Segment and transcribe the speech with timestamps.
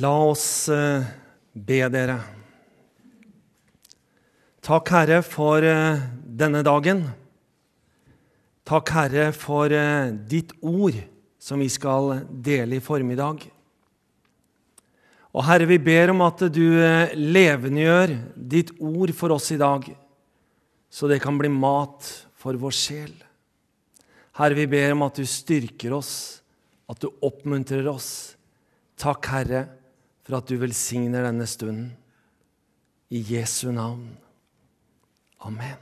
[0.00, 1.02] La oss eh,
[1.52, 2.14] be dere.
[4.64, 7.02] Takk, Herre, for eh, denne dagen.
[8.64, 10.96] Takk, Herre, for eh, ditt ord
[11.42, 13.42] som vi skal dele i formiddag.
[15.34, 16.64] Og Herre, vi ber om at du
[17.20, 18.14] levendegjør
[18.54, 19.84] ditt ord for oss i dag,
[20.88, 22.08] så det kan bli mat
[22.40, 23.12] for vår sjel.
[24.40, 26.14] Herre, vi ber om at du styrker oss,
[26.88, 28.38] at du oppmuntrer oss.
[29.00, 29.62] Takk, Herre,
[30.30, 31.90] for at du velsigner denne stunden.
[33.10, 34.12] I Jesu navn.
[35.42, 35.78] Amen.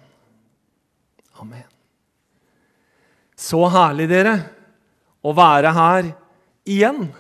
[1.43, 1.67] Amen.
[3.37, 4.33] Så herlig, dere,
[5.21, 6.09] å være her
[6.65, 7.11] igjen.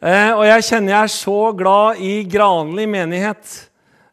[0.00, 3.52] Eh, og jeg kjenner jeg er så glad i Granli menighet.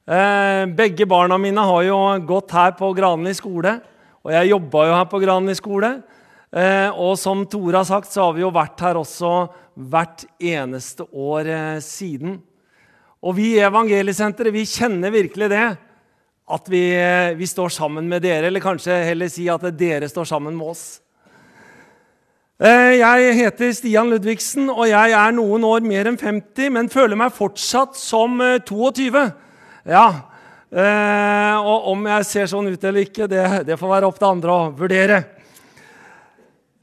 [0.03, 3.77] Eh, begge barna mine har jo gått her på Granli skole,
[4.21, 5.95] og jeg jobba jo her på Granli skole.
[6.51, 9.45] Eh, og som Tore har sagt, så har vi jo vært her også
[9.91, 12.41] hvert eneste år eh, siden.
[13.23, 15.70] Og vi i Evangeliesenteret vi kjenner virkelig det.
[16.51, 20.27] At vi, eh, vi, står sammen med dere, eller kanskje heller si at dere står
[20.34, 20.85] sammen med oss.
[22.61, 27.33] Jeg heter Stian Ludvigsen, og jeg er noen år mer enn 50, men føler meg
[27.33, 29.23] fortsatt som 22.
[29.89, 30.04] Ja,
[31.57, 34.54] Og om jeg ser sånn ut eller ikke, det, det får være opp til andre
[34.54, 35.23] å vurdere.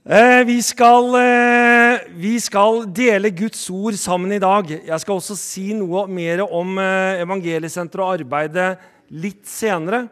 [0.08, 4.64] Eh, vi skal, eh, vi skal, dele Guds ord sammen i dag.
[4.86, 8.78] Jeg skal også si noe mer om eh, evangeliesenteret og arbeidet
[9.10, 10.08] litt senere.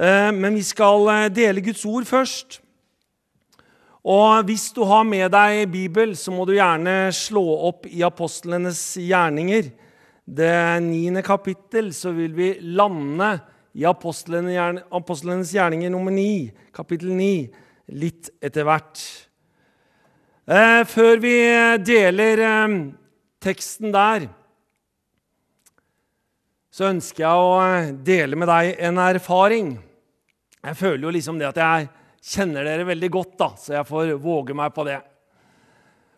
[0.00, 2.60] Men vi skal dele Guds ord først.
[4.08, 8.80] Og hvis du har med deg Bibel, så må du gjerne slå opp i apostlenes
[8.96, 9.68] gjerninger.
[10.24, 13.34] Det niende kapittel, så vil vi lande
[13.76, 17.50] i apostlenes gjerninger nummer ni, kapittel ni
[17.90, 19.00] litt etter hvert.
[20.50, 21.34] Eh, før vi
[21.86, 22.76] deler eh,
[23.42, 24.26] teksten der,
[26.70, 29.72] så ønsker jeg å eh, dele med deg en erfaring.
[30.60, 31.90] Jeg føler jo liksom det at jeg
[32.32, 34.98] kjenner dere veldig godt, da, så jeg får våge meg på det.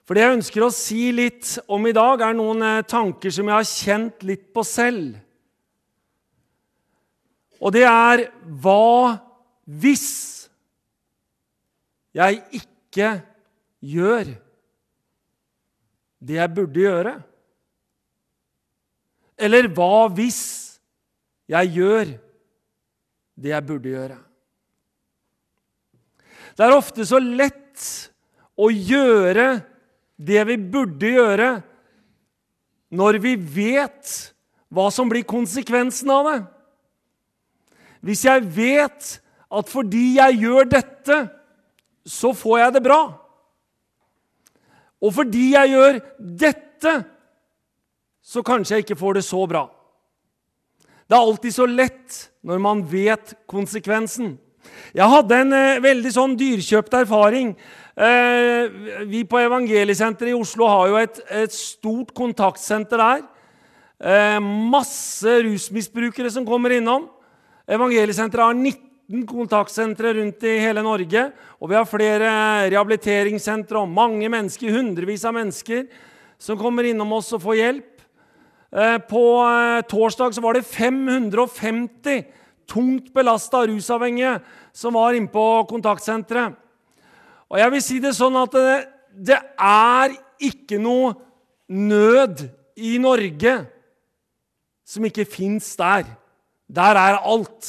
[0.03, 3.55] For det jeg ønsker å si litt om i dag, er noen tanker som jeg
[3.55, 5.15] har kjent litt på selv.
[7.63, 8.27] Og det er
[8.65, 9.15] hva
[9.63, 10.42] hvis
[12.17, 13.13] jeg ikke
[13.83, 14.33] gjør
[16.23, 17.15] det jeg burde gjøre?
[19.43, 20.43] Eller hva hvis
[21.51, 22.13] jeg gjør
[23.43, 24.19] det jeg burde gjøre?
[26.53, 27.87] Det er ofte så lett
[28.61, 29.63] å gjøre
[30.23, 31.51] det vi burde gjøre,
[32.93, 34.11] når vi vet
[34.73, 36.39] hva som blir konsekvensen av det.
[38.05, 39.09] Hvis jeg vet
[39.53, 41.19] at fordi jeg gjør dette,
[42.07, 43.01] så får jeg det bra.
[45.03, 46.95] Og fordi jeg gjør dette,
[48.23, 49.67] så kanskje jeg ikke får det så bra.
[51.11, 54.37] Det er alltid så lett når man vet konsekvensen.
[54.95, 57.51] Jeg hadde en eh, veldig sånn dyrkjøpt erfaring.
[57.93, 63.25] Eh, vi på Evangeliesenteret i Oslo har jo et, et stort kontaktsenter der.
[64.03, 67.09] Eh, masse rusmisbrukere som kommer innom.
[67.67, 71.25] Evangeliesenteret har 19 19 kontaktsentre rundt i hele Norge.
[71.61, 72.29] Og vi har flere
[72.71, 75.89] rehabiliteringssentre og mange mennesker, hundrevis av mennesker
[76.43, 77.91] som kommer innom oss og får hjelp.
[78.73, 79.25] Eh, på
[79.91, 82.25] torsdag torsdag var det 550
[82.71, 84.39] tungt belasta rusavhengige
[84.73, 86.57] som var inne på kontaktsenteret.
[87.53, 88.79] Og jeg vil si det sånn at det,
[89.13, 91.13] det er ikke noe
[91.69, 92.47] nød
[92.81, 93.59] i Norge
[94.89, 96.07] som ikke fins der.
[96.73, 97.69] Der er alt.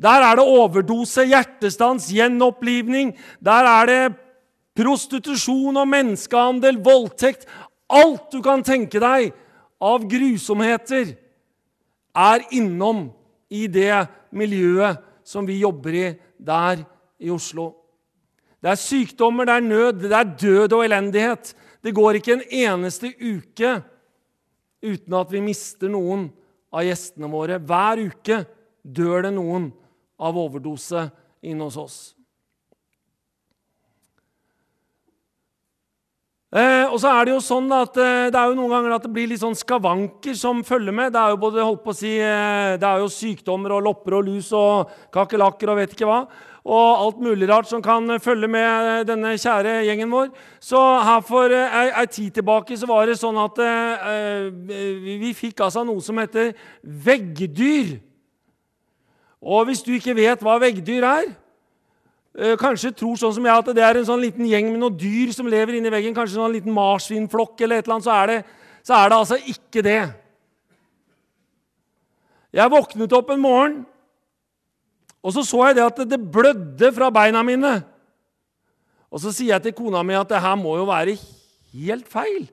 [0.00, 3.12] Der er det overdose, hjertestans, gjenopplivning.
[3.44, 4.02] Der er det
[4.74, 7.46] prostitusjon og menneskehandel, voldtekt
[7.94, 9.34] Alt du kan tenke deg
[9.84, 11.12] av grusomheter,
[12.14, 13.08] er innom
[13.52, 16.06] i det miljøet som vi jobber i
[16.38, 16.84] der
[17.20, 17.72] i Oslo.
[18.62, 21.52] Det er sykdommer, det er nød, det er død og elendighet.
[21.84, 23.74] Det går ikke en eneste uke
[24.84, 26.30] uten at vi mister noen
[26.72, 27.58] av gjestene våre.
[27.60, 28.40] Hver uke
[28.80, 29.68] dør det noen
[30.24, 31.08] av overdose
[31.44, 31.98] inne hos oss.
[36.54, 39.02] Eh, og så er Det jo sånn at eh, det er jo noen ganger at
[39.02, 41.10] det blir litt sånn skavanker som følger med.
[41.10, 44.20] Det er jo både holdt på å si, eh, det er jo sykdommer og lopper
[44.20, 46.20] og lus og kakerlakker og vet ikke hva.
[46.64, 50.30] Og alt mulig rart som kan følge med denne kjære gjengen vår.
[50.62, 54.46] Så her for ei, ei tid tilbake så var det sånn at eh,
[55.18, 56.54] vi fikk altså noe som heter
[56.86, 57.98] veggdyr.
[59.44, 61.26] Og hvis du ikke vet hva veggdyr er,
[62.38, 64.96] eh, kanskje tror sånn som jeg at det er en sånn liten gjeng med noen
[64.96, 68.14] dyr som lever inni veggen, kanskje en sånn liten marsvinflokk eller et eller annet, så
[68.16, 68.38] er, det,
[68.82, 70.02] så er det altså ikke det.
[72.54, 73.76] Jeg våknet opp en morgen,
[75.24, 77.78] og så så jeg det at det blødde fra beina mine.
[79.12, 81.16] Og så sier jeg til kona mi at det her må jo være
[81.74, 82.48] helt feil.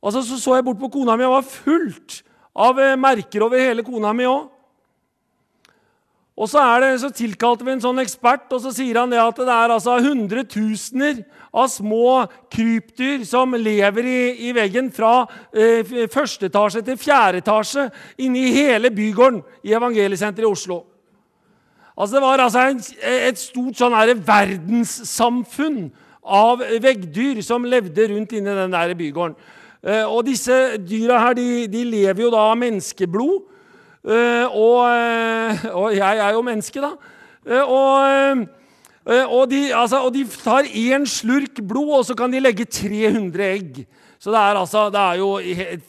[0.00, 2.22] Og Så så jeg bort på kona mi, og var fullt
[2.56, 4.48] av eh, merker over hele kona mi òg.
[6.40, 9.36] Og så, det, så tilkalte vi en sånn ekspert, og så sier han det at
[9.36, 11.18] det er altså hundretusener
[11.52, 12.22] av små
[12.52, 17.90] krypdyr som lever i, i veggen fra eh, første etasje til fjerde etasje
[18.24, 20.80] inni hele bygården i Evangeliesenteret i Oslo.
[21.92, 25.90] Altså Det var altså en, et stort sånn verdenssamfunn
[26.24, 29.36] av veggdyr som levde rundt inni den der bygården.
[29.84, 33.49] Eh, og disse dyra her, de, de lever jo da av menneskeblod.
[34.00, 36.94] Eh, og, eh, og, jeg er jo menneske, da.
[37.64, 38.46] Og,
[39.10, 43.44] og, de, altså, og de tar én slurk blod, og så kan de legge 300
[43.44, 43.84] egg.
[44.20, 45.30] Så det er, altså, det er jo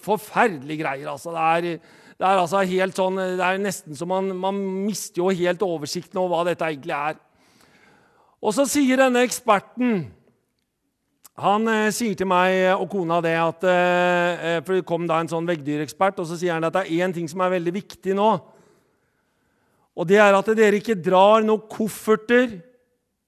[0.03, 1.09] forferdelige greier.
[1.11, 1.31] altså.
[1.35, 5.31] Det er, det er altså helt sånn, det er nesten så man, man mister jo
[5.33, 7.19] helt oversikten over hva dette egentlig er.
[8.41, 10.05] Og så sier denne eksperten
[11.39, 15.21] han eh, sier til meg og kona det at eh, eh, For det kom da
[15.21, 17.73] en sånn veggdyrekspert, og så sier han at det er én ting som er veldig
[17.77, 18.31] viktig nå.
[19.95, 22.59] Og det er at dere ikke drar noen kofferter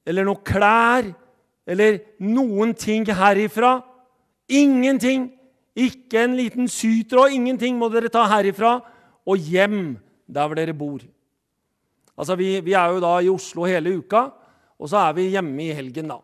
[0.08, 1.08] eller noen klær
[1.68, 3.78] eller noen ting herifra.
[4.52, 5.30] Ingenting.
[5.74, 7.34] Ikke en liten sytråd.
[7.34, 8.78] Ingenting må dere ta herifra
[9.24, 9.96] og hjem
[10.28, 11.02] der hvor dere bor.
[12.14, 14.28] Altså, vi, vi er jo da i Oslo hele uka,
[14.78, 16.20] og så er vi hjemme i helgen, da.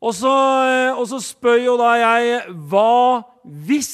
[0.00, 0.32] Og så,
[0.64, 3.92] eh, og så spør jo da jeg Hva hvis?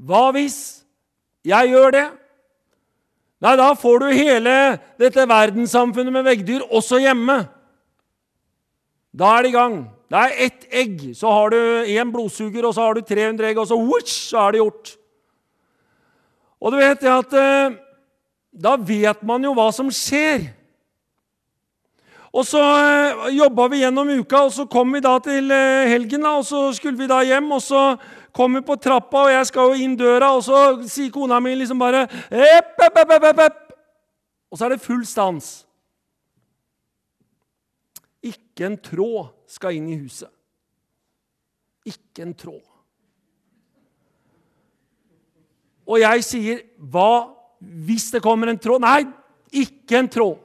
[0.00, 0.58] Hva hvis
[1.44, 2.06] jeg gjør det?
[3.44, 4.54] Nei, da får du hele
[5.00, 7.42] dette verdenssamfunnet med veggdyr også hjemme.
[9.12, 9.76] Da er det i gang.
[10.08, 11.58] Det er ett egg, så har du
[11.90, 14.92] én blodsuger, og så har du 300 egg, og så, whoosh, så er det gjort.
[16.64, 17.80] Og du vet det at eh,
[18.54, 20.44] Da vet man jo hva som skjer.
[22.34, 26.24] Og så eh, jobba vi gjennom uka, og så kom vi da til eh, helgen.
[26.26, 27.82] og Så skulle vi da hjem, og så
[28.34, 31.54] kom vi på trappa, og jeg skal jo inn døra, og så sier kona mi
[31.54, 33.60] liksom bare epp, epp, epp, epp, epp.
[34.50, 35.52] Og så er det full stans.
[38.24, 40.30] Ikke en tråd skal inn i huset.
[41.86, 42.62] Ikke en tråd.
[45.84, 49.04] Og jeg sier, 'Hva hvis det kommer en tråd?' Nei,
[49.52, 50.43] ikke en tråd.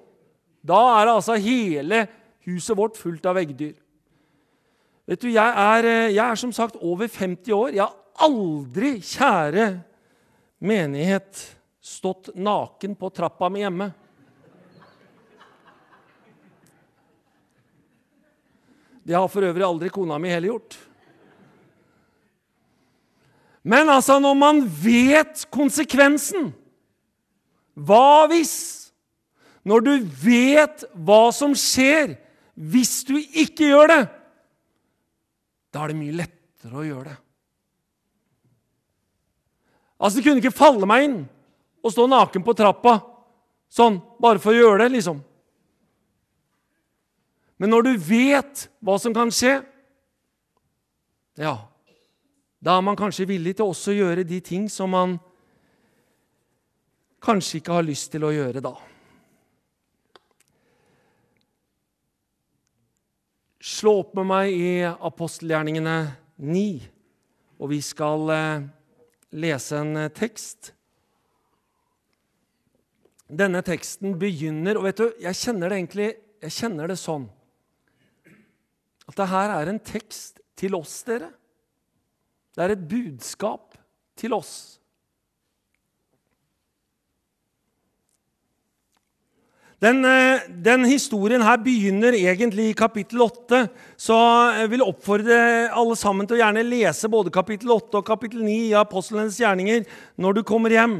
[0.61, 2.06] Da er altså hele
[2.47, 3.75] huset vårt fullt av veggdyr.
[5.09, 7.71] Vet du, jeg er, eh, jeg er som sagt over 50 år.
[7.73, 9.69] Jeg har aldri, kjære
[10.59, 11.39] menighet,
[11.81, 13.89] stått naken på trappa mi hjemme.
[19.01, 20.77] Det har for øvrig aldri kona mi heller gjort.
[23.63, 26.53] Men altså, når man vet konsekvensen
[27.73, 28.78] Hva hvis?
[29.69, 29.94] Når du
[30.24, 32.16] vet hva som skjer
[32.60, 34.04] hvis du ikke gjør det,
[35.69, 37.18] da er det mye lettere å gjøre det.
[40.00, 41.19] Altså, Det kunne ikke falle meg inn
[41.83, 42.98] å stå naken på trappa
[43.69, 45.21] sånn bare for å gjøre det, liksom.
[47.60, 49.60] Men når du vet hva som kan skje,
[51.39, 51.56] ja,
[52.60, 55.17] da er man kanskje villig til også å gjøre de ting som man
[57.24, 58.74] kanskje ikke har lyst til å gjøre da.
[63.60, 65.96] Slå opp med meg i apostelgjerningene
[66.39, 66.62] 9,
[67.60, 68.68] og vi skal eh,
[69.36, 70.72] lese en eh, tekst.
[73.30, 76.08] Denne teksten begynner Og vet du, jeg kjenner det egentlig
[76.39, 77.28] jeg kjenner det sånn
[79.10, 81.32] at det her er en tekst til oss, dere.
[82.54, 83.74] Det er et budskap
[84.20, 84.78] til oss.
[89.79, 93.62] Den, eh, den, historien her begynner egentlig i kapittel 8,
[93.95, 94.17] så
[94.57, 95.38] jeg vil oppfordre
[95.71, 99.88] alle sammen til å gjerne lese både kapittel 8 og kapittel 9 i Apostlenes gjerninger
[100.19, 101.00] når du kommer hjem.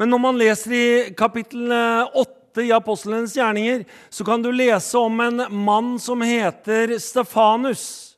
[0.00, 0.88] Men når man leser i
[1.18, 8.16] kapittel 8 i Apostlenes gjerninger, så kan du lese om en mann som heter Stefanus.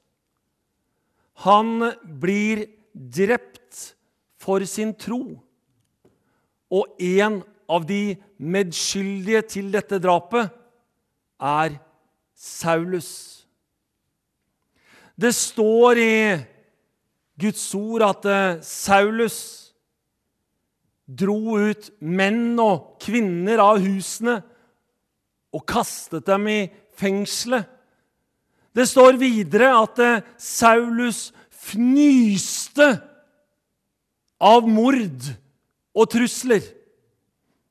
[1.42, 3.97] Han blir drept
[4.38, 5.40] for sin tro.
[6.70, 7.40] Og en
[7.71, 10.50] av de medskyldige til dette drapet
[11.41, 11.77] er
[12.35, 13.11] Saulus.
[15.21, 16.15] Det står i
[17.41, 19.39] Guds ord at eh, Saulus
[21.11, 24.39] dro ut menn og kvinner av husene
[25.50, 26.61] og kastet dem i
[27.00, 27.67] fengselet.
[28.71, 31.31] Det står videre at eh, Saulus
[31.71, 32.93] fnyste
[34.41, 35.31] av mord
[35.93, 36.62] og trusler.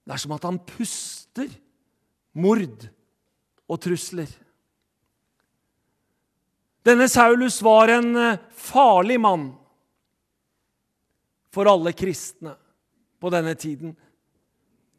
[0.09, 1.51] Det er som at han puster
[2.33, 2.87] mord
[3.69, 4.29] og trusler.
[6.81, 9.51] Denne Saulus var en eh, farlig mann
[11.53, 12.55] for alle kristne
[13.21, 13.93] på denne tiden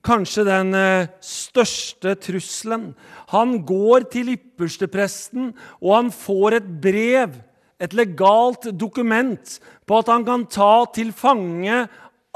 [0.06, 2.90] kanskje den eh, største trusselen.
[3.34, 7.36] Han går til ypperstepresten, og han får et brev,
[7.80, 11.84] et legalt dokument, på at han kan ta til fange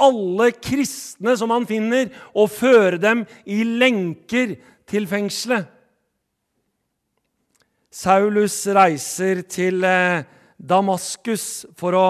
[0.01, 4.57] alle kristne som han finner, og føre dem i lenker
[4.91, 5.71] til fengselet.
[7.95, 10.25] Saulus reiser til eh,
[10.59, 12.09] Damaskus for å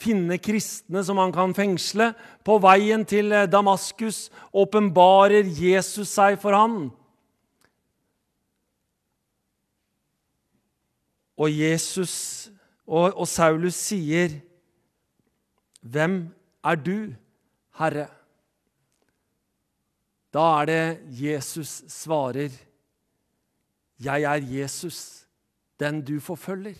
[0.00, 2.14] finne kristne som han kan fengsle.
[2.40, 6.88] På veien til eh, Damaskus åpenbarer Jesus seg for han.
[11.36, 12.48] Og Jesus
[12.86, 14.40] og, og Saulus sier,
[15.82, 16.30] 'Hvem
[16.64, 17.14] er du,
[17.78, 18.08] Herre?'
[20.32, 22.50] Da er det Jesus svarer,
[23.98, 25.26] 'Jeg er Jesus,
[25.78, 26.78] den du forfølger'.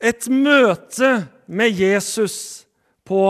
[0.00, 2.66] Et møte med Jesus
[3.04, 3.20] på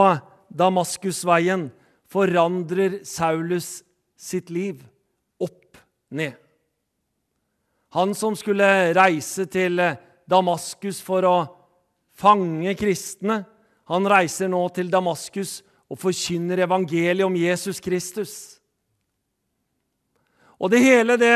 [0.58, 1.70] Damaskusveien
[2.06, 3.82] forandrer Saulus
[4.16, 4.84] sitt liv
[5.40, 5.78] opp
[6.10, 6.32] ned.
[7.90, 9.82] Han som skulle reise til
[10.30, 11.36] Damaskus for å
[12.20, 13.42] fange kristne,
[13.90, 15.60] han reiser nå til Damaskus
[15.90, 18.34] og forkynner evangeliet om Jesus Kristus.
[20.60, 21.34] Og det hele det,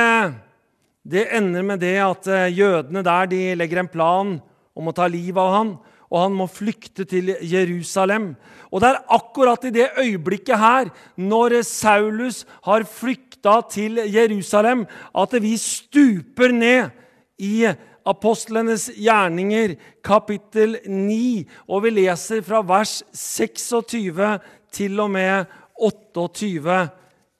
[1.03, 4.37] det ender med det at jødene der de legger en plan
[4.75, 5.73] om å ta livet av han,
[6.13, 8.35] og han må flykte til Jerusalem.
[8.71, 15.35] Og det er akkurat i det øyeblikket her, når Saulus har flykta til Jerusalem, at
[15.43, 16.95] vi stuper ned
[17.43, 17.65] i
[18.05, 24.39] apostlenes gjerninger, kapittel 9, og vi leser fra vers 26
[24.75, 25.47] til og med
[25.81, 26.79] 28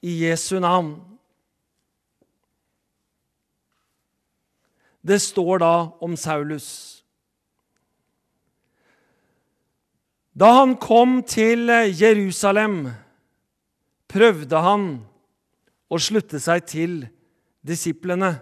[0.05, 0.95] i Jesu navn.
[5.05, 6.69] Det står da om Saulus.
[10.35, 12.89] Da han kom til Jerusalem,
[14.11, 14.87] prøvde han
[15.87, 16.97] å slutte seg til
[17.65, 18.33] disiplene.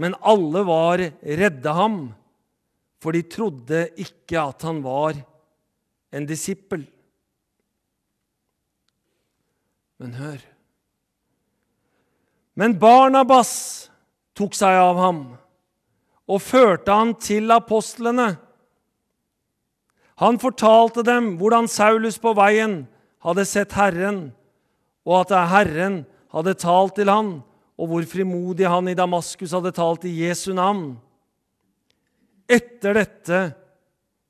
[0.00, 1.98] Men alle var redde ham,
[3.00, 5.18] for de trodde ikke at han var
[6.16, 6.86] en disippel.
[10.00, 10.40] Men hør
[12.56, 13.52] Men Barnabas
[14.36, 15.20] tok seg av ham
[16.30, 18.34] og førte han til apostlene.
[20.20, 22.82] Han fortalte dem hvordan Saulus på veien
[23.24, 24.30] hadde sett Herren,
[25.08, 26.02] og at Herren
[26.32, 27.40] hadde talt til han,
[27.80, 30.98] og hvor frimodig han i Damaskus hadde talt i Jesu navn.
[32.44, 33.38] Etter dette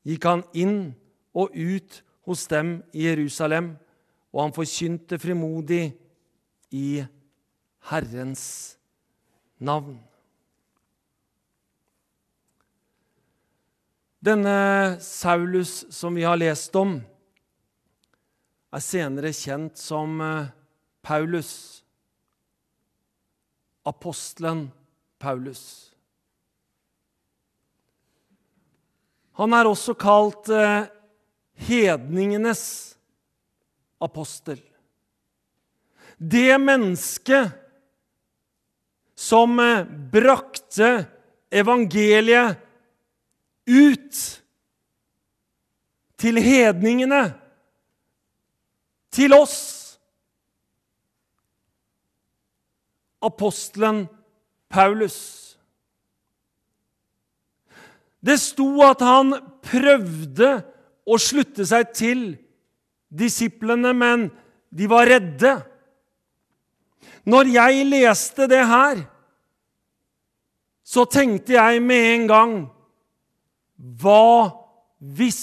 [0.07, 0.93] gikk han inn
[1.35, 3.73] og ut hos dem i Jerusalem,
[4.31, 5.89] og han forkynte frimodig
[6.71, 7.03] i
[7.91, 8.45] Herrens
[9.59, 9.99] navn.
[14.21, 16.99] Denne Saulus som vi har lest om,
[18.71, 20.51] er senere kjent som eh,
[21.03, 21.81] Paulus.
[23.85, 24.69] Apostelen
[25.19, 25.91] Paulus.
[29.41, 30.89] Han er også kalt eh,
[31.69, 32.65] hedningenes
[34.01, 34.61] apostel.
[36.21, 37.55] Det mennesket
[39.17, 40.91] som eh, brakte
[41.51, 42.61] evangeliet
[43.71, 44.21] ut
[46.21, 47.23] til hedningene,
[49.11, 49.80] til oss.
[53.21, 54.07] Apostelen
[54.69, 55.19] Paulus.
[58.21, 59.33] Det sto at han
[59.65, 60.51] prøvde
[61.09, 62.25] å slutte seg til
[63.09, 64.29] disiplene, men
[64.71, 65.55] de var redde.
[67.27, 69.03] Når jeg leste det her,
[70.85, 72.55] så tenkte jeg med en gang
[74.01, 74.51] hva
[74.99, 75.43] hvis?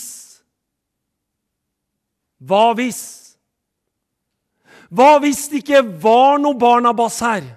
[2.37, 3.01] Hva hvis?
[4.93, 7.47] Hva hvis det ikke var noe Barnabas her?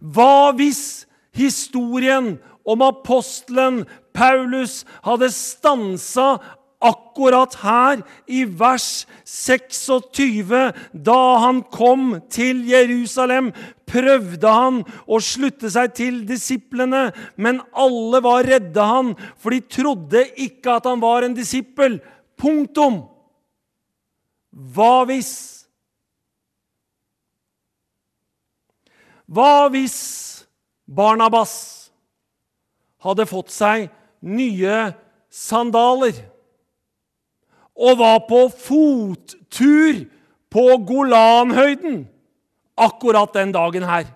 [0.00, 1.04] Hva hvis
[1.36, 3.84] historien om apostelen
[4.16, 6.38] Paulus hadde stansa
[6.80, 10.72] akkurat her i vers 26.
[10.92, 13.52] Da han kom til Jerusalem,
[13.90, 20.24] prøvde han å slutte seg til disiplene, men alle var redde han, for de trodde
[20.40, 22.00] ikke at han var en disippel.
[22.40, 23.02] Punktum.
[24.50, 25.59] Hva hvis?
[29.30, 29.98] Hva hvis
[30.90, 31.52] Barnabas
[33.04, 33.86] hadde fått seg
[34.26, 34.90] nye
[35.30, 36.16] sandaler
[37.80, 40.02] og var på fottur
[40.50, 42.02] på Golanhøyden
[42.74, 44.10] akkurat den dagen her?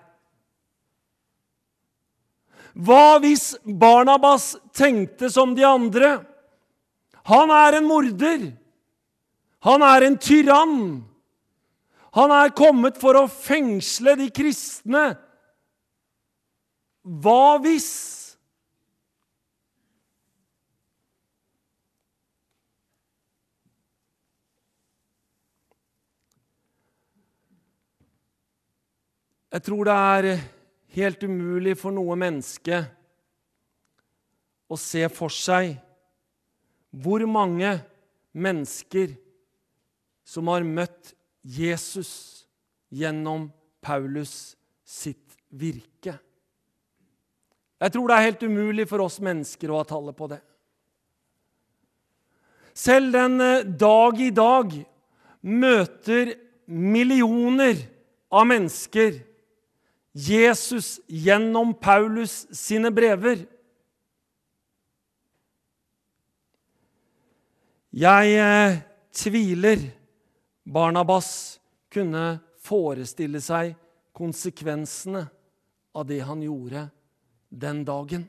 [2.75, 6.17] Hva hvis Barnabas tenkte som de andre?
[7.31, 8.49] Han er en morder.
[9.63, 10.81] Han er en tyrann.
[12.15, 15.07] Han er kommet for å fengsle de kristne.
[17.03, 17.89] Hva hvis?
[29.55, 30.25] Jeg tror det er
[30.95, 32.81] helt umulig for noe menneske
[34.67, 35.77] å se for seg
[36.91, 37.69] hvor mange
[38.35, 39.13] mennesker
[40.27, 41.14] som har møtt
[41.45, 42.45] Jesus
[42.89, 43.51] gjennom
[43.85, 46.17] Paulus sitt virke.
[47.77, 50.39] Jeg tror det er helt umulig for oss mennesker å ha tallet på det.
[52.75, 54.73] Selv den eh, dag i dag
[55.45, 56.33] møter
[56.65, 57.77] millioner
[58.33, 59.21] av mennesker
[60.15, 63.43] Jesus gjennom Paulus sine brever.
[67.95, 68.81] Jeg eh,
[69.15, 69.85] tviler
[70.65, 71.59] Barnabas
[71.93, 73.75] kunne forestille seg
[74.15, 75.21] konsekvensene
[75.95, 76.87] av det han gjorde
[77.49, 78.25] den dagen.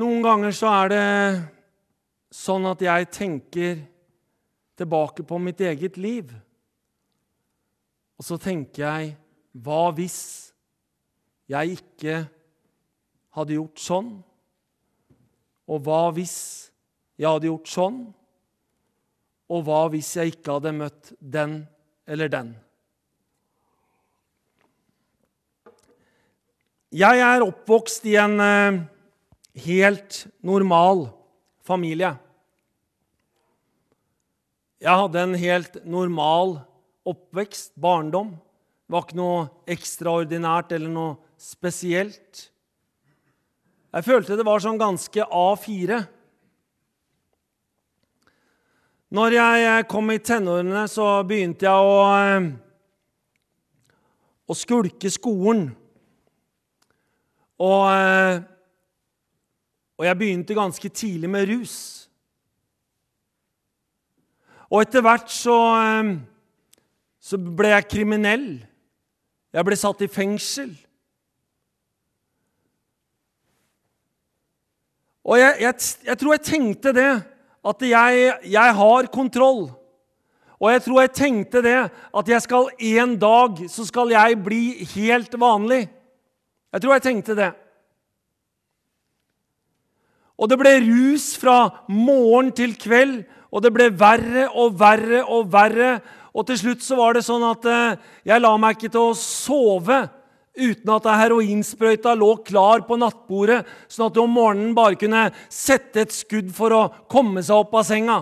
[0.00, 1.06] Noen ganger så er det
[2.32, 3.80] sånn at jeg tenker
[4.78, 6.30] tilbake på mitt eget liv.
[8.16, 9.10] Og så tenker jeg
[9.60, 10.20] hva hvis
[11.50, 12.22] jeg ikke
[13.36, 14.10] hadde gjort sånn?
[15.70, 16.38] Og hva hvis
[17.20, 18.00] jeg hadde gjort sånn?
[19.50, 21.60] Og hva hvis jeg ikke hadde møtt den
[22.10, 22.54] eller den?
[26.90, 28.80] Jeg er oppvokst i en eh,
[29.62, 31.04] helt normal
[31.62, 32.16] familie.
[34.80, 36.56] Jeg hadde en helt normal
[37.06, 38.32] oppvekst, barndom.
[38.34, 42.48] Det var ikke noe ekstraordinært eller noe spesielt.
[43.90, 46.00] Jeg følte det var sånn ganske A4.
[49.10, 52.52] Når jeg kom i tenårene, så begynte jeg å, eh,
[54.46, 55.66] å skulke skolen.
[57.58, 58.46] Og eh,
[60.00, 61.76] og jeg begynte ganske tidlig med rus.
[64.72, 66.14] Og etter hvert så, eh,
[67.20, 68.46] så ble jeg kriminell.
[69.52, 70.72] Jeg ble satt i fengsel.
[75.24, 75.74] Og jeg, jeg,
[76.06, 77.10] jeg tror jeg tenkte det,
[77.60, 79.66] at jeg, jeg, har kontroll.
[80.60, 84.62] Og jeg tror jeg tenkte det, at jeg skal en dag så skal jeg bli
[84.94, 85.82] helt vanlig.
[86.72, 87.50] Jeg tror jeg tenkte det.
[90.40, 93.20] Og det ble rus fra morgen til kveld,
[93.52, 95.98] og det ble verre og verre og verre.
[96.32, 97.98] Og til slutt så var det sånn at eh,
[98.30, 100.04] jeg la meg ikke til å sove
[100.58, 106.04] uten at heroinsprøyta lå klar på nattbordet, sånn at du om morgenen bare kunne sette
[106.04, 108.20] et skudd for å komme seg opp av senga.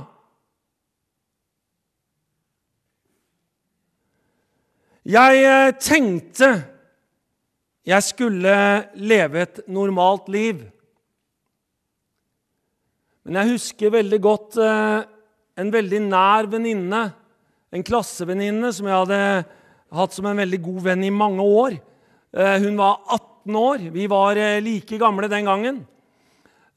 [5.08, 6.50] Jeg eh, tenkte
[7.88, 8.56] jeg skulle
[9.00, 10.60] leve et normalt liv.
[13.24, 15.06] Men jeg husker veldig godt eh,
[15.58, 17.00] en veldig nær venninne,
[17.72, 19.22] en klassevenninne som jeg hadde
[19.96, 21.78] hatt som en veldig god venn i mange år.
[22.32, 23.78] Eh, hun var 18 år.
[23.92, 25.86] Vi var eh, like gamle den gangen.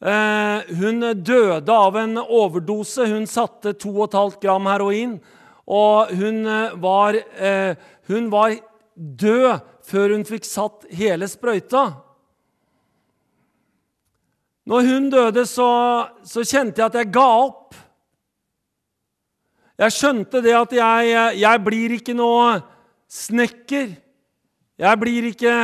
[0.02, 3.06] Hun døde av en overdose.
[3.06, 5.20] Hun satte 2,5 gram heroin.
[5.70, 6.40] Og hun
[6.82, 7.20] var,
[8.10, 8.56] hun var
[8.96, 11.84] død før hun fikk satt hele sprøyta.
[14.72, 15.70] Når hun døde, så,
[16.24, 17.78] så, kjente jeg at jeg ga opp.
[19.82, 22.60] Jeg skjønte det at jeg, jeg blir ikke noe
[23.10, 23.96] snekker.
[24.82, 25.56] Jeg blir ikke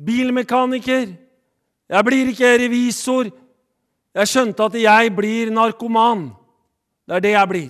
[0.00, 1.10] bilmekaniker.
[1.88, 3.28] Jeg blir ikke revisor.
[4.16, 6.30] Jeg skjønte at jeg blir narkoman.
[7.04, 7.68] Det er det jeg blir.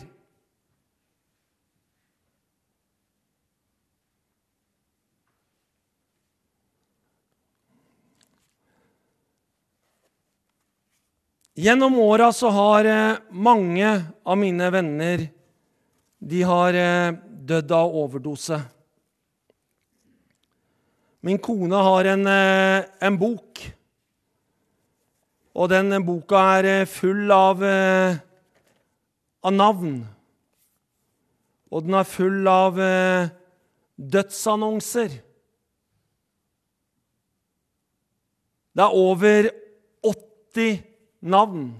[11.58, 13.88] Gjennom åra så har eh, mange
[14.22, 15.24] av mine venner
[16.22, 17.16] de har eh,
[17.50, 18.60] dødd av overdose.
[21.20, 23.64] Min kone har en, eh, en bok
[25.58, 28.18] Og den boka er eh, full av, eh,
[29.42, 29.96] av navn.
[31.72, 33.30] Og den er full av eh,
[33.98, 35.16] dødsannonser.
[38.78, 39.50] Det er over
[40.06, 40.78] 80
[41.26, 41.72] navn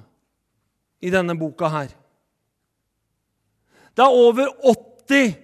[0.98, 1.94] i denne boka her.
[3.94, 5.36] Det er over 80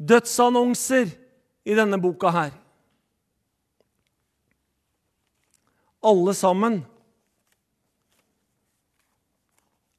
[0.00, 1.12] dødsannonser
[1.68, 2.56] i denne boka her.
[6.00, 6.78] Alle sammen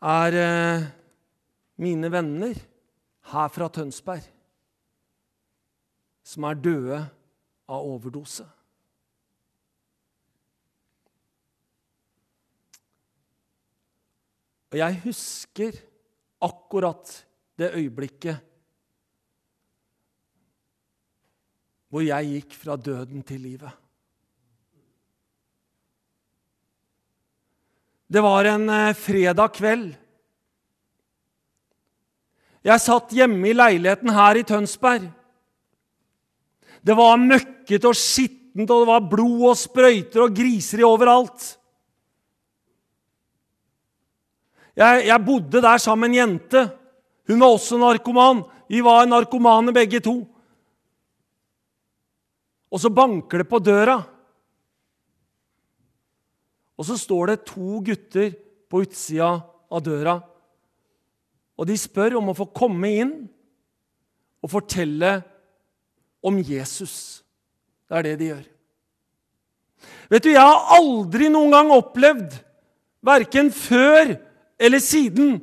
[0.02, 0.86] er eh,
[1.82, 2.58] mine venner
[3.32, 4.26] her fra Tønsberg
[6.26, 6.98] som er døde
[7.72, 8.46] av overdose.
[14.72, 15.78] Og jeg husker
[16.42, 17.12] akkurat
[17.60, 18.48] det øyeblikket
[21.92, 23.81] hvor jeg gikk fra døden til livet.
[28.12, 29.94] Det var en eh, fredag kveld.
[32.62, 35.06] Jeg satt hjemme i leiligheten her i Tønsberg.
[36.84, 41.46] Det var møkkete og skittent, og det var blod og sprøyter og griseri overalt.
[44.76, 46.68] Jeg, jeg, bodde der sammen med en jente.
[47.32, 48.44] Hun var også narkoman.
[48.68, 50.18] Vi var narkomane begge to.
[52.72, 54.02] Og så banker det på døra.
[56.82, 58.32] Og så står det to gutter
[58.72, 59.36] på utsida
[59.70, 60.16] av døra.
[61.62, 63.12] Og de spør om å få komme inn
[64.42, 65.20] og fortelle
[66.26, 67.22] om Jesus.
[67.86, 68.48] Det er det de gjør.
[70.10, 72.34] Vet du, jeg har aldri noen gang opplevd,
[73.06, 74.16] verken før
[74.62, 75.38] eller siden,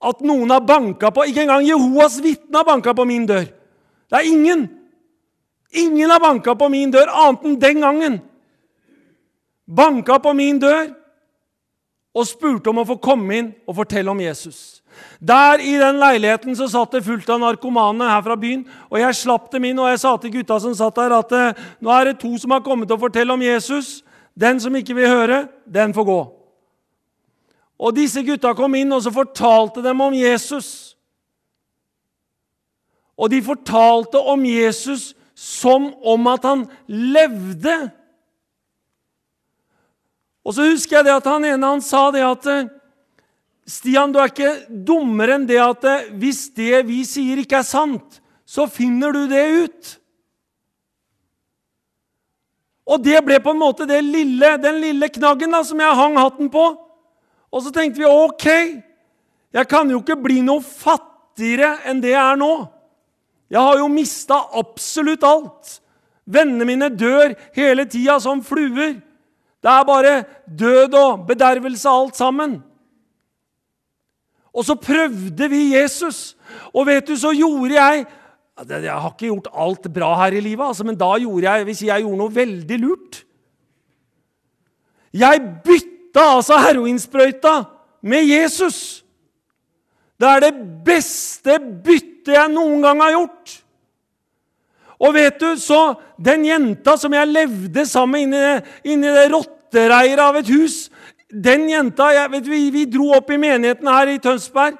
[0.00, 3.44] at noen har banka på Ikke engang Jehovas vitne har banka på min dør.
[4.08, 4.64] Det er ingen.
[5.76, 8.18] Ingen har banka på min dør annet enn den gangen.
[9.66, 10.92] Banka på min dør
[12.16, 14.80] og spurte om å få komme inn og fortelle om Jesus.
[15.20, 18.64] Der i den leiligheten så satt det fullt av narkomane her fra byen.
[18.88, 21.66] og Jeg slapp dem inn, og jeg sa til gutta som satt der, at eh,
[21.80, 24.00] nå er det to som har kommet og fortelle om Jesus.
[24.32, 26.20] Den som ikke vil høre, den får gå.
[27.76, 30.96] Og disse gutta kom inn, og så fortalte dem om Jesus.
[33.16, 37.90] Og de fortalte om Jesus som om at han levde.
[40.46, 42.72] Og så husker jeg det at han ene han sa det at eh,
[43.66, 47.66] Stian, du er ikke dummere enn det at eh, hvis det vi sier, ikke er
[47.66, 49.94] sant, så finner du det ut.
[52.86, 56.50] Og det ble på en måte lille, den lille knaggen da, som jeg hang hatten
[56.52, 56.66] på.
[57.50, 58.46] Og så tenkte vi ok,
[59.56, 62.52] jeg kan jo ikke bli noe fattigere enn det jeg er nå.
[63.50, 65.80] Jeg har jo mista absolutt alt.
[66.26, 69.00] Vennene mine dør hele tida som fluer.
[69.66, 70.14] Det er bare
[70.46, 72.60] død og bedervelse alt sammen.
[74.54, 76.36] Og så prøvde vi Jesus.
[76.70, 78.06] Og vet du, så gjorde jeg
[78.56, 81.82] Jeg har ikke gjort alt bra her i livet, altså, men da gjorde jeg hvis
[81.82, 83.18] jeg gjorde noe veldig lurt.
[85.12, 87.52] Jeg bytta altså heroinsprøyta
[88.00, 89.04] med Jesus.
[90.16, 90.54] Det er det
[90.86, 93.58] beste byttet jeg noen gang har gjort.
[95.04, 100.22] Og vet du, så den jenta som jeg levde sammen med inni, det det rottereiret
[100.22, 100.86] av et hus
[101.26, 104.76] den jenta jeg, vet, vi, vi, dro opp i menigheten her i Tønsberg.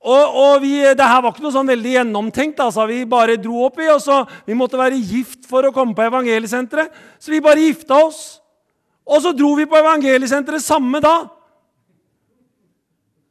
[0.00, 2.60] Og, og vi, det her var ikke noe sånn veldig gjennomtenkt.
[2.60, 2.86] altså.
[2.88, 6.04] Vi bare dro opp i, og så, Vi måtte være gift for å komme på
[6.04, 8.40] evangeliesenteret, så vi bare gifta oss.
[9.08, 11.28] Og så dro vi på evangeliesenteret samme dag.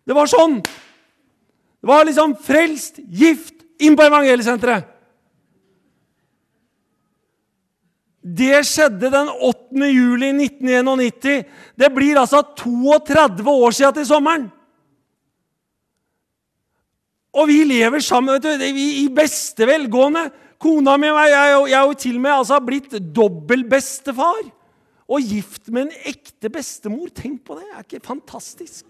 [0.10, 0.60] Det var sånn.
[0.60, 4.99] Det var liksom frelst, gift, inn på evangeliesenteret.
[8.19, 9.88] Det skjedde den 8.
[9.88, 11.45] juli 1991.
[11.79, 14.49] Det blir altså 32 år siden til sommeren.
[17.39, 20.27] Og vi lever sammen vet du, i beste velgående.
[20.60, 24.41] Kona mi og jeg, jeg er jo til og med altså, blitt dobbeltbestefar.
[25.10, 27.08] Og gift med en ekte bestemor.
[27.15, 27.69] Tenk på det!
[27.71, 28.84] Er ikke fantastisk?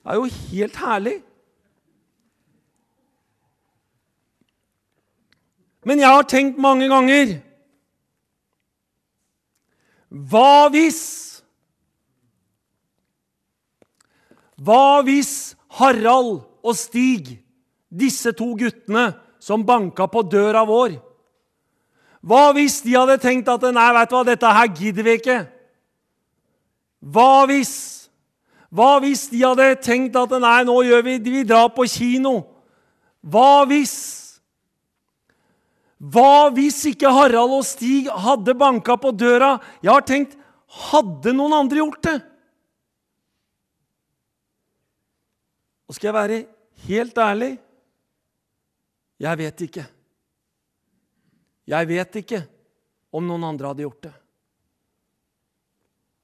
[0.00, 1.18] Det er jo helt herlig.
[5.84, 7.38] Men jeg har tenkt mange ganger
[10.10, 11.02] hva hvis
[14.60, 17.38] Hva hvis Harald og Stig,
[17.88, 19.06] disse to guttene
[19.40, 20.98] som banka på døra vår
[22.20, 25.38] Hva hvis de hadde tenkt at nei, vet du hva, dette her gidder vi ikke?
[27.00, 27.74] Hva hvis?
[28.68, 32.42] Hva hvis de hadde tenkt at nei, nå gjør vi, vi drar på kino?
[33.24, 34.19] Hva hvis?
[36.00, 39.58] Hva hvis ikke Harald og Stig hadde banka på døra?
[39.84, 40.36] Jeg har tenkt
[40.70, 42.18] Hadde noen andre gjort det?
[45.90, 46.38] Og skal jeg være
[46.86, 47.50] helt ærlig
[49.20, 49.82] jeg vet ikke.
[51.68, 52.38] Jeg vet ikke
[53.12, 54.14] om noen andre hadde gjort det.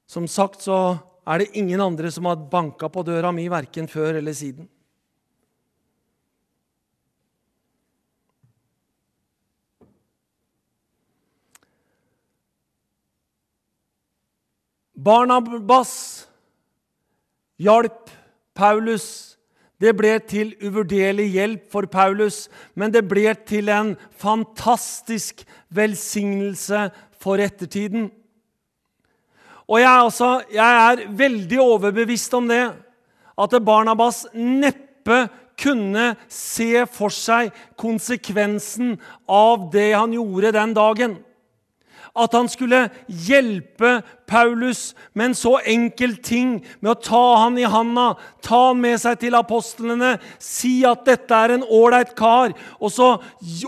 [0.09, 4.17] Som sagt så er det ingen andre som har banka på døra mi verken før
[4.17, 4.65] eller siden.
[15.07, 16.27] Barnabas
[17.63, 18.11] hjalp
[18.57, 19.37] Paulus.
[19.79, 26.87] Det ble til uvurderlig hjelp for Paulus, men det ble til en fantastisk velsignelse
[27.21, 28.09] for ettertiden.
[29.67, 32.63] Og jeg, altså, jeg er veldig overbevist om det,
[33.37, 35.27] at Barnabas neppe
[35.61, 38.95] kunne se for seg konsekvensen
[39.29, 41.17] av det han gjorde den dagen
[42.17, 47.67] at han skulle hjelpe Paulus med en så enkel ting med å ta han i
[47.69, 48.11] handa,
[48.43, 53.13] ta han med seg til apostlene, si at dette er en ålreit kar, og så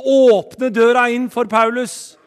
[0.03, 2.18] åpne døra inn for Paulus.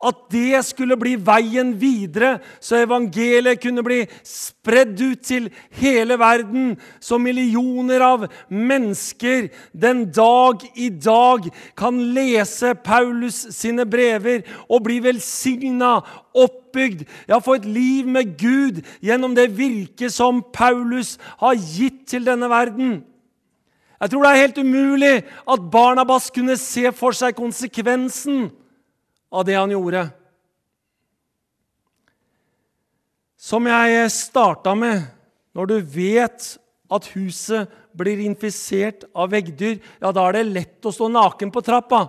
[0.00, 6.70] At det skulle bli veien videre, så evangeliet kunne bli spredd ut til hele verden,
[7.04, 15.02] så millioner av mennesker den dag i dag kan lese Paulus sine brever og bli
[15.04, 15.98] velsigna,
[16.32, 22.24] oppbygd, ja, få et liv med Gud gjennom det virket som Paulus har gitt til
[22.24, 23.02] denne verden.
[24.00, 25.12] Jeg tror det er helt umulig
[25.44, 28.48] at Barnabas kunne se for seg konsekvensen
[29.30, 30.08] av det han gjorde.
[33.40, 35.06] Som jeg starta med,
[35.56, 36.48] når du vet
[36.90, 41.62] at huset blir infisert av veggdyr, ja, da er det lett å stå naken på
[41.64, 42.04] trappa.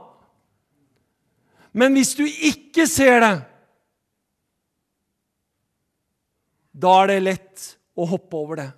[1.71, 3.35] Men hvis du ikke ser det,
[6.71, 8.69] da er det lett å hoppe over det.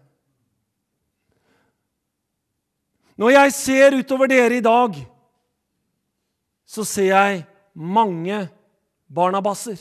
[3.18, 4.96] Når jeg ser utover dere i dag,
[6.66, 8.48] så ser jeg mange
[9.08, 9.78] barnabasser.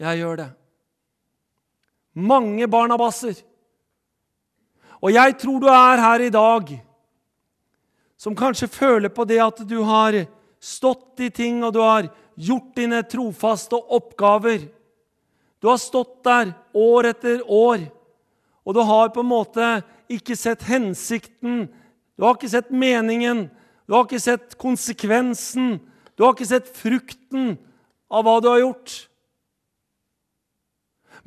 [0.00, 0.48] Jeg gjør det.
[2.16, 3.36] Mange barnabasser.
[5.02, 6.76] Og jeg tror du er her i dag
[8.16, 10.16] som kanskje føler på det at du har
[10.62, 14.64] stått i ting, og du har gjort dine trofaste oppgaver.
[15.60, 17.84] Du har stått der år etter år,
[18.64, 19.68] og du har på en måte
[20.12, 21.66] ikke sett hensikten.
[22.16, 23.46] Du har ikke sett meningen,
[23.86, 25.76] du har ikke sett konsekvensen.
[26.16, 27.54] Du har ikke sett frukten
[28.08, 28.94] av hva du har gjort.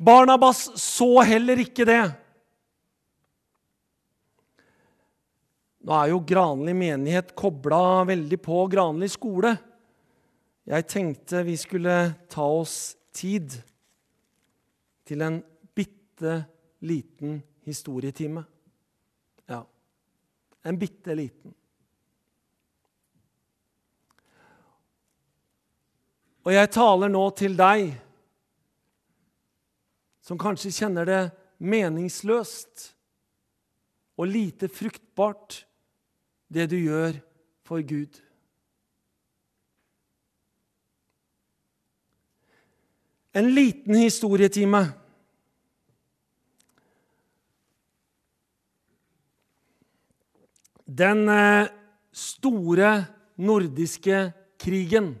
[0.00, 2.02] Barnabas så heller ikke det.
[5.86, 9.54] Nå er jo Granli menighet kobla veldig på Granli skole.
[10.68, 11.96] Jeg tenkte vi skulle
[12.30, 13.54] ta oss tid
[15.08, 15.40] til en
[15.76, 16.42] bitte
[16.86, 18.44] liten historietime.
[19.50, 19.62] Ja,
[20.66, 21.54] en bitte liten.
[26.40, 27.90] Og jeg taler nå til deg
[30.24, 31.20] som kanskje kjenner det
[31.60, 32.86] meningsløst
[34.20, 35.64] og lite fruktbart,
[36.48, 37.18] det du gjør
[37.66, 38.16] for Gud.
[43.36, 44.80] En liten historietime.
[50.90, 51.70] Den eh,
[52.10, 52.94] store
[53.38, 54.24] nordiske
[54.58, 55.12] krigen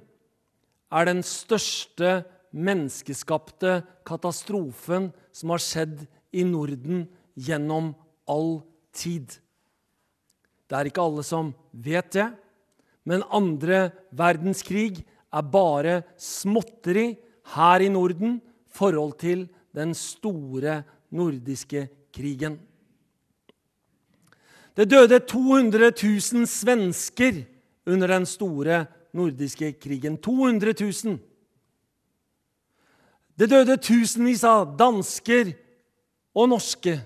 [0.90, 6.02] er den største menneskeskapte katastrofen som har skjedd
[6.34, 7.04] i Norden
[7.38, 7.92] gjennom
[8.30, 8.60] all
[8.94, 9.38] tid.
[10.66, 12.28] Det er ikke alle som vet det,
[13.06, 17.12] men andre verdenskrig er bare småtteri
[17.54, 20.82] her i Norden i forhold til den store
[21.14, 22.58] nordiske krigen.
[24.76, 27.42] Det døde 200 000 svensker
[27.86, 30.16] under den store nordiske krigen.
[30.16, 31.18] 200 000.
[33.38, 35.54] Det døde tusenvis av dansker
[36.36, 36.98] og norske.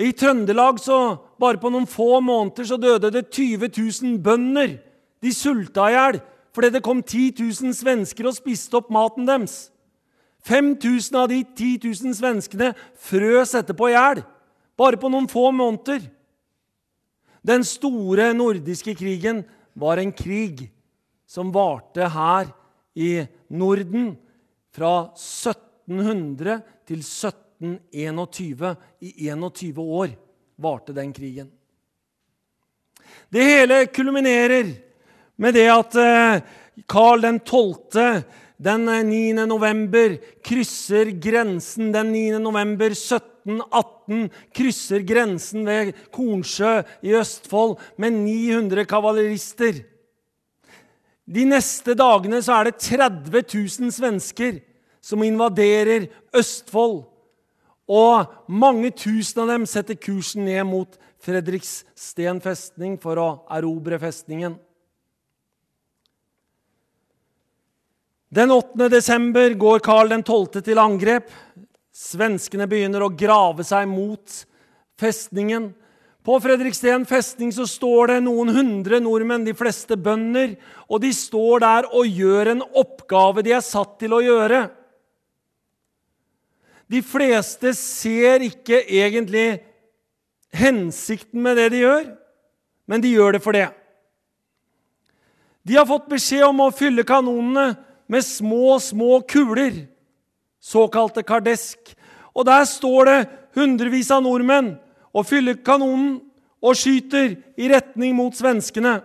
[0.00, 0.98] I Trøndelag så
[1.40, 4.78] bare på noen få måneder så døde det 20 000 bønder.
[5.20, 6.20] De sulta i hjel
[6.54, 9.68] fordi det kom 10 000 svensker og spiste opp maten deres.
[10.46, 14.22] 5000 av de 10 000 svenskene frøs etterpå i hjel.
[14.78, 16.00] Bare på noen få måneder.
[17.46, 20.66] Den store nordiske krigen var en krig
[21.26, 22.50] som varte her
[22.94, 24.16] i Norden
[24.74, 28.74] fra 1700 til 1721.
[29.00, 30.14] I 21 år
[30.60, 31.50] varte den krigen.
[33.30, 34.74] Det hele kulminerer
[35.40, 35.96] med det at
[36.90, 38.22] Karl eh, 12.
[38.60, 39.46] den 9.
[39.48, 42.38] november krysser grensen den 9.
[42.44, 49.80] november 1718 krysser grensen ved Kornsjø i Østfold med 900 kavalerister.
[51.24, 54.60] De neste dagene så er det 30 000 svensker
[55.00, 57.06] som invaderer Østfold.
[57.90, 64.54] Og mange tusen av dem setter kursen ned mot Fredriksten festning for å erobre festningen.
[68.30, 68.88] Den 8.
[68.88, 70.60] desember går Karl 12.
[70.62, 71.32] til angrep.
[71.90, 74.36] Svenskene begynner å grave seg mot
[75.00, 75.72] festningen.
[76.22, 80.54] På Fredriksten festning så står det noen hundre nordmenn, de fleste bønder.
[80.86, 84.62] Og de står der og gjør en oppgave de er satt til å gjøre.
[86.86, 89.58] De fleste ser ikke egentlig
[90.54, 92.08] hensikten med det de gjør,
[92.86, 93.68] men de gjør det for det.
[95.66, 99.86] De har fått beskjed om å fylle kanonene med små, små kuler,
[100.60, 101.94] såkalte kardesk.
[102.34, 103.18] Og der står det
[103.56, 104.74] hundrevis av nordmenn
[105.14, 106.18] og fyller kanonen
[106.60, 108.98] og skyter i retning mot svenskene.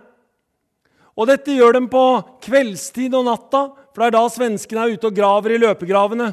[1.16, 2.04] Og dette gjør de på
[2.44, 3.62] kveldstid og natta,
[3.94, 6.28] for det er da svenskene er ute og graver i løpegravene.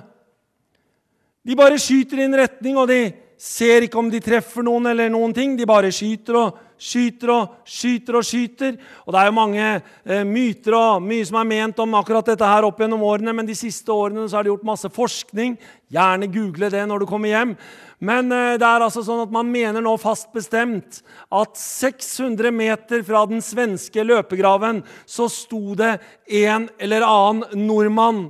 [1.44, 5.12] De bare skyter i en retning, og de ser ikke om de treffer noen eller
[5.12, 5.56] noen ting.
[5.60, 8.76] De bare skyter og skyter og skyter og skyter.
[9.06, 12.50] Og det er jo mange eh, myter og mye som er ment om akkurat dette
[12.50, 15.56] her opp gjennom årene, men de siste årene så har de gjort masse forskning.
[15.94, 17.56] Gjerne google det når du kommer hjem.
[18.04, 23.04] Men eh, det er altså sånn at man mener nå fast bestemt at 600 meter
[23.08, 25.96] fra den svenske løpegraven så sto det
[26.44, 28.26] en eller annen nordmann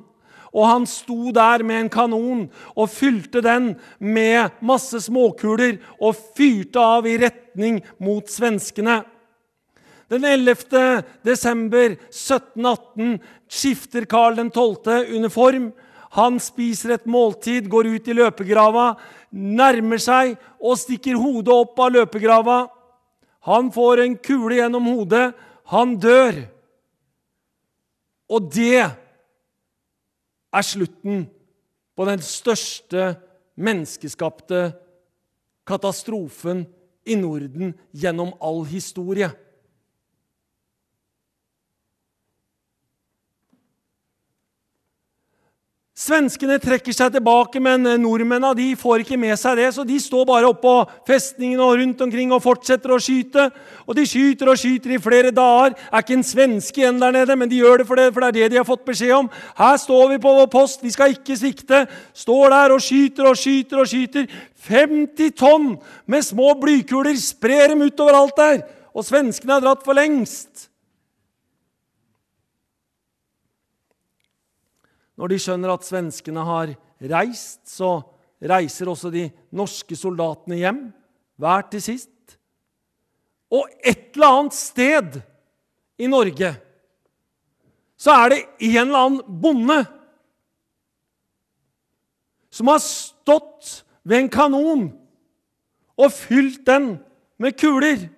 [0.54, 2.44] og han sto der med en kanon
[2.76, 9.02] og fylte den med masse småkuler og fyrte av i retning mot svenskene.
[10.14, 11.02] Den 11.
[11.26, 13.18] desember 1718
[13.50, 15.16] skifter Karl 12.
[15.16, 15.72] uniform.
[16.14, 18.92] Han spiser et måltid, går ut i løpegrava,
[19.34, 22.60] nærmer seg og stikker hodet opp av løpegrava.
[23.50, 25.32] Han får en kule gjennom hodet.
[25.74, 26.44] Han dør.
[28.30, 28.86] Og det
[30.54, 31.26] er slutten
[31.98, 33.14] på den største
[33.56, 34.72] menneskeskapte
[35.68, 36.66] katastrofen
[37.06, 39.30] i Norden gjennom all historie.
[46.04, 49.70] Svenskene trekker seg tilbake, men nordmennene de får ikke med seg det.
[49.72, 50.74] Så de står bare oppå
[51.08, 53.46] festningen og rundt omkring og fortsetter å skyte.
[53.88, 55.78] Og de skyter og skyter i flere dager.
[55.88, 58.34] Er ikke en svenske igjen der nede, men de gjør det for, det for det
[58.34, 59.32] er det de har fått beskjed om.
[59.62, 61.86] Her står vi på vår post, vi skal ikke svikte.
[62.26, 64.28] Står der og skyter og skyter og skyter.
[64.68, 65.72] 50 tonn
[66.10, 68.62] med små blykuler sprer dem utover alt der.
[68.92, 70.68] Og svenskene har dratt for lengst.
[75.20, 76.74] Når de skjønner at svenskene har
[77.12, 78.00] reist, så
[78.44, 80.84] reiser også de norske soldatene hjem,
[81.40, 82.10] hver til sist.
[83.54, 85.20] Og et eller annet sted
[86.02, 86.56] i Norge
[88.04, 88.40] så er det
[88.74, 89.78] en eller annen bonde
[92.54, 94.84] som har stått ved en kanon
[95.96, 96.98] og fylt den
[97.40, 98.10] med kuler.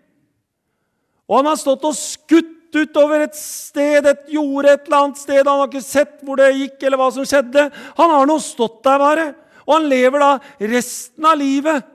[1.28, 5.42] Og han har stått og skutt utover et sted, et jorde et eller annet sted.
[5.44, 7.68] Han har ikke sett hvor det gikk, eller hva som skjedde.
[8.00, 9.28] Han har nå stått der bare.
[9.66, 10.32] Og han lever da
[10.74, 11.92] resten av livet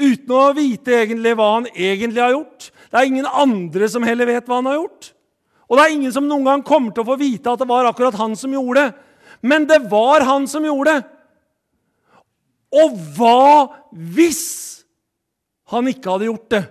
[0.00, 2.70] uten å vite egentlig hva han egentlig har gjort.
[2.90, 5.12] Det er ingen andre som heller vet hva han har gjort.
[5.70, 7.86] Og det er ingen som noen gang kommer til å få vite at det var
[7.86, 8.90] akkurat han som gjorde det.
[9.46, 11.04] Men det var han som gjorde det.
[12.80, 14.42] Og hva hvis
[15.70, 16.64] han ikke hadde gjort det?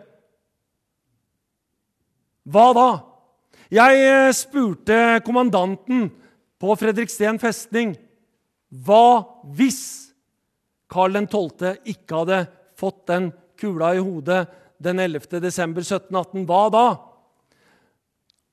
[2.49, 2.89] Hva da?
[3.69, 6.07] Jeg eh, spurte kommandanten
[6.59, 7.91] på Fredriksten festning
[8.69, 9.21] hva
[9.57, 9.81] hvis
[10.89, 11.75] Karl 12.
[11.91, 12.39] ikke hadde
[12.79, 13.27] fått den
[13.59, 14.47] kula i hodet
[14.81, 15.37] den 11.
[15.43, 16.47] desember 1718.
[16.49, 16.87] Hva da?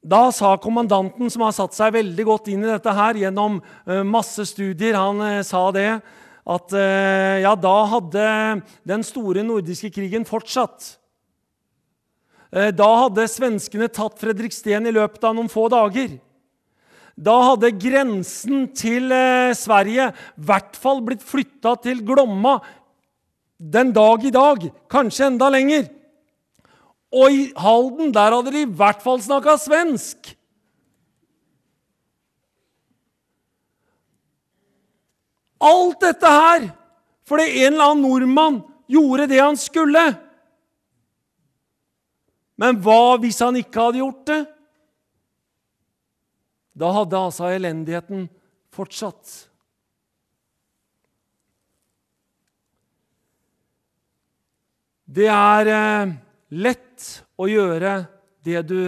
[0.07, 4.05] Da sa kommandanten, som har satt seg veldig godt inn i dette her gjennom eh,
[4.05, 5.89] masse studier, han eh, sa det
[6.47, 6.71] at
[7.43, 8.27] ja, da hadde
[8.87, 10.93] den store nordiske krigen fortsatt.
[12.53, 16.17] Eh, da hadde svenskene tatt Fredriksten i løpet av noen få dager.
[17.17, 22.59] Da hadde grensen til eh, Sverige i hvert fall blitt flytta til Glomma
[23.57, 25.87] den dag i dag, kanskje enda lenger.
[27.17, 30.35] Og i Halden der hadde de i hvert fall snakka svensk.
[35.65, 36.69] Alt dette her
[37.27, 40.03] fordi en eller annen nordmann gjorde det han skulle.
[42.57, 44.41] Men hva hvis han ikke hadde gjort det?
[46.77, 48.27] Da hadde altså elendigheten
[48.75, 49.33] fortsatt.
[55.07, 56.15] Det er eh,
[56.61, 57.07] lett
[57.39, 57.95] å gjøre
[58.45, 58.81] det du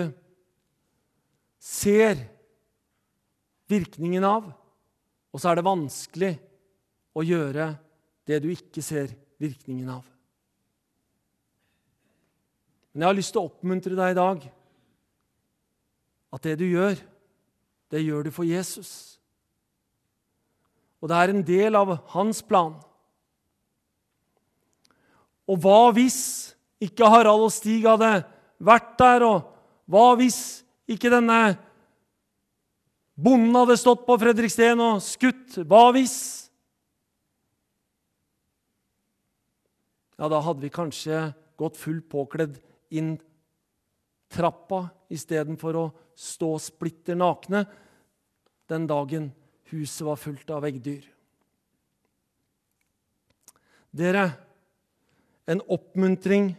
[1.62, 2.18] ser
[3.68, 4.50] virkningen av,
[5.32, 6.32] og så er det vanskelig
[7.16, 7.70] å gjøre
[8.28, 10.04] det du ikke ser virkningen av.
[12.98, 14.44] Men jeg har lyst til å oppmuntre deg i dag
[16.34, 16.96] at det du gjør,
[17.94, 18.90] det gjør du for Jesus.
[20.98, 22.74] Og det er en del av hans plan.
[25.46, 26.18] Og hva hvis
[26.82, 28.10] ikke Harald og Stig hadde
[28.58, 29.46] vært der, og
[29.86, 30.42] hva hvis
[30.90, 31.54] ikke denne
[33.14, 35.60] bonden hadde stått på Fredriksten og skutt?
[35.70, 36.16] Hva hvis?
[40.18, 41.28] Ja, da hadde vi kanskje
[41.62, 42.58] gått fullt påkledd
[42.90, 43.16] inn
[44.32, 45.86] trappa istedenfor å
[46.18, 47.64] stå splitter nakne
[48.68, 49.30] den dagen
[49.72, 51.06] huset var fullt av veggdyr.
[53.98, 54.26] Dere,
[55.48, 56.52] en oppmuntring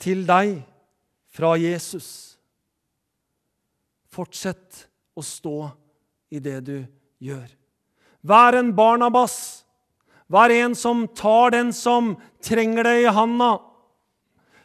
[0.00, 0.58] til deg
[1.32, 2.08] fra Jesus.
[4.12, 4.84] Fortsett
[5.16, 5.58] å stå
[6.34, 6.76] i det du
[7.24, 7.46] gjør.
[8.24, 9.64] Vær en Barnabas.
[10.28, 12.14] Vær en som tar den som
[12.44, 13.56] trenger det i handa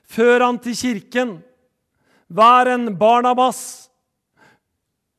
[0.09, 1.37] Før han til kirken.
[2.29, 3.89] Vær en Barnabas.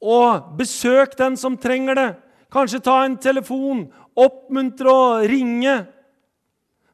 [0.00, 2.10] Og besøk den som trenger det.
[2.50, 3.84] Kanskje ta en telefon,
[4.18, 5.76] oppmuntre og ringe.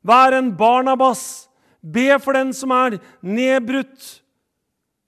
[0.05, 1.49] Vær en Barnabas.
[1.81, 4.23] Be for den som er nedbrutt.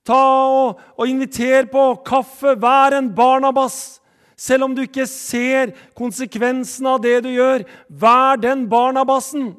[0.06, 0.18] Ta
[0.48, 2.54] og, og inviter på kaffe.
[2.56, 3.98] Vær en Barnabas.
[4.38, 9.56] Selv om du ikke ser konsekvensen av det du gjør, vær den Barnabasen.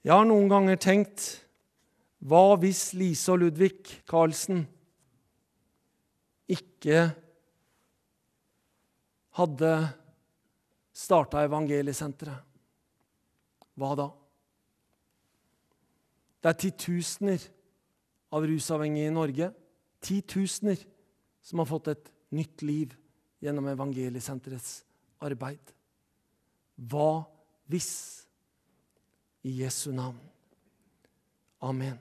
[0.00, 1.24] Jeg har noen ganger tenkt
[2.24, 4.62] hva hvis Lise og Ludvig Karlsen
[6.50, 7.02] ikke
[9.36, 9.72] hadde
[10.96, 12.46] starta Evangeliesenteret?
[13.80, 14.08] Hva da?
[16.40, 17.44] Det er titusener
[18.32, 19.50] av rusavhengige i Norge.
[20.00, 20.80] Titusener
[21.44, 22.96] som har fått et nytt liv
[23.44, 24.80] gjennom Evangeliesenterets
[25.24, 25.60] arbeid.
[26.76, 27.22] Hva
[27.68, 27.92] hvis?
[29.42, 30.18] I Jesu navn.
[31.60, 31.98] Amen.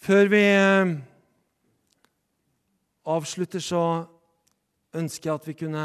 [0.00, 0.94] Før vi eh,
[3.04, 3.82] avslutter, så
[4.96, 5.84] ønsker jeg at vi kunne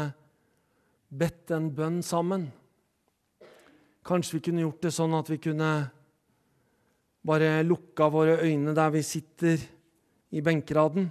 [1.08, 2.48] bedt en bønn sammen.
[4.06, 5.70] Kanskje vi kunne gjort det sånn at vi kunne
[7.26, 9.60] bare lukka våre øyne der vi sitter
[10.30, 11.08] i benkeraden.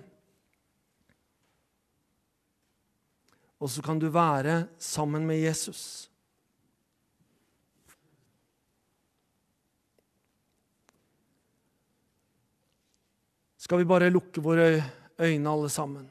[3.60, 6.10] Og så kan du være sammen med Jesus.
[13.66, 14.68] Skal vi bare lukke våre
[15.18, 16.06] øyne, alle sammen.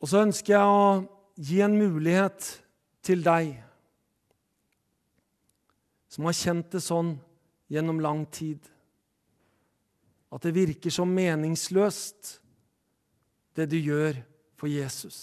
[0.00, 0.86] Og så ønsker jeg å
[1.36, 2.46] gi en mulighet
[3.04, 3.50] til deg
[6.08, 7.10] som har kjent det sånn
[7.68, 8.62] gjennom lang tid,
[10.32, 12.30] at det virker så meningsløst,
[13.56, 14.22] det du gjør
[14.56, 15.18] for Jesus.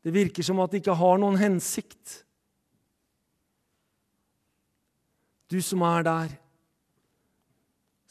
[0.00, 2.22] Det virker som at det ikke har noen hensikt.
[5.52, 6.34] Du som er der,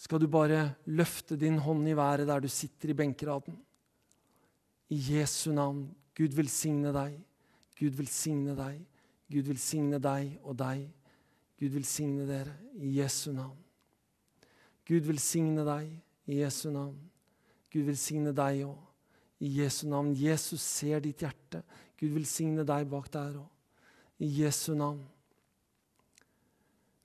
[0.03, 3.55] skal du bare løfte din hånd i været der du sitter i benkeraden.
[4.91, 5.85] I Jesu navn.
[6.17, 7.15] Gud velsigne deg.
[7.79, 8.81] Gud velsigne deg.
[9.31, 10.89] Gud velsigne deg og deg.
[11.59, 13.55] Gud velsigne dere i Jesu navn.
[14.83, 15.87] Gud velsigne deg
[16.27, 16.99] i Jesu navn.
[17.71, 20.11] Gud velsigne deg òg i Jesu navn.
[20.19, 21.63] Jesus ser ditt hjerte.
[21.95, 23.49] Gud velsigne deg bak der òg.
[24.19, 24.99] I Jesu navn.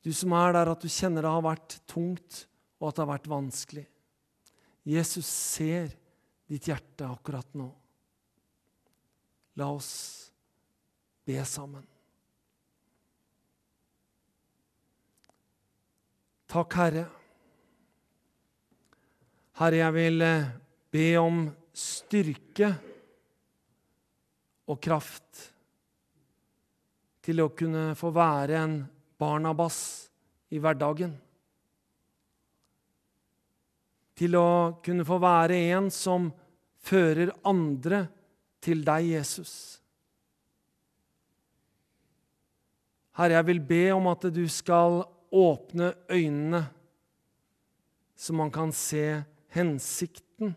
[0.02, 2.47] Du som er der at du kjenner det har vært tungt
[2.78, 3.84] og at det har vært vanskelig.
[4.88, 5.90] Jesus ser
[6.48, 7.68] ditt hjerte akkurat nå.
[9.58, 9.90] La oss
[11.26, 11.84] be sammen.
[16.48, 17.04] Takk, Herre.
[19.58, 20.50] Herre, jeg vil eh,
[20.94, 21.42] be om
[21.76, 22.70] styrke
[24.68, 25.42] og kraft
[27.26, 28.78] til å kunne få være en
[29.20, 29.80] Barnabas
[30.54, 31.12] i hverdagen
[34.18, 36.30] til å kunne få være en som
[36.82, 38.06] fører andre
[38.64, 39.52] til deg, Jesus.
[43.18, 45.02] Herre, jeg vil be om at du skal
[45.34, 46.62] åpne øynene,
[48.18, 49.22] så man kan se
[49.54, 50.54] hensikten,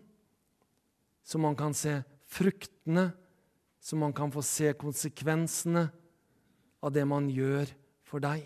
[1.22, 2.00] så man kan se
[2.30, 3.12] fruktene,
[3.82, 5.88] så man kan få se konsekvensene
[6.82, 7.70] av det man gjør
[8.06, 8.46] for deg.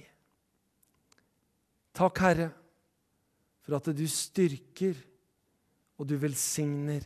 [1.95, 2.49] Takk, Herre,
[3.65, 4.97] for at du styrker
[5.97, 7.05] og du velsigner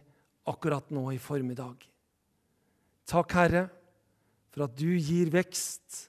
[0.50, 1.86] akkurat nå i formiddag.
[3.10, 3.64] Takk, Herre,
[4.52, 6.06] for at du gir vekst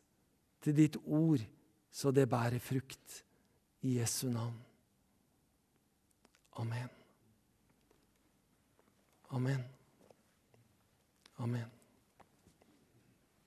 [0.65, 1.43] til ditt ord,
[1.91, 3.23] så det bærer frukt.
[3.81, 4.59] I Jesu navn.
[6.61, 6.91] Amen.
[9.33, 9.65] Amen.
[11.39, 11.80] Amen.